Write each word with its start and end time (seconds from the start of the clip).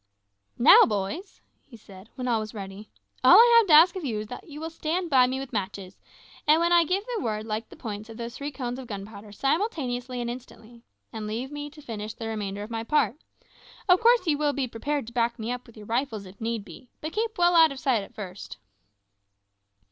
"Now, 0.57 0.79
boys," 0.87 1.41
he 1.69 1.77
said, 1.77 2.09
when 2.15 2.27
all 2.27 2.39
was 2.39 2.55
ready, 2.55 2.89
"all 3.23 3.35
I 3.37 3.57
have 3.61 3.67
to 3.67 3.73
ask 3.73 3.95
of 3.95 4.03
you 4.03 4.17
is 4.21 4.27
that 4.29 4.49
you 4.49 4.59
will 4.59 4.71
stand 4.71 5.11
by 5.11 5.27
with 5.27 5.53
matches, 5.53 5.99
and 6.47 6.59
when 6.59 6.71
I 6.71 6.85
give 6.85 7.03
the 7.05 7.21
word 7.23 7.45
light 7.45 7.69
the 7.69 7.75
points 7.75 8.09
of 8.09 8.17
those 8.17 8.35
three 8.35 8.49
cones 8.51 8.79
of 8.79 8.87
gunpowder 8.87 9.31
simultaneously 9.31 10.19
and 10.19 10.27
instantly, 10.27 10.81
and 11.13 11.27
leave 11.27 11.51
me 11.51 11.69
to 11.69 11.83
finish 11.83 12.15
the 12.15 12.27
remainder 12.27 12.63
of 12.63 12.71
my 12.71 12.83
part. 12.83 13.17
Of 13.87 13.99
course 13.99 14.25
you 14.25 14.39
will 14.39 14.53
be 14.53 14.67
prepared 14.67 15.05
to 15.05 15.13
back 15.13 15.37
me 15.37 15.51
up 15.51 15.67
with 15.67 15.77
your 15.77 15.85
rifles 15.85 16.25
if 16.25 16.41
need 16.41 16.65
be, 16.65 16.89
but 16.99 17.13
keep 17.13 17.37
well 17.37 17.53
out 17.55 17.71
of 17.71 17.79
sight 17.79 18.01
at 18.01 18.15
first." 18.15 18.57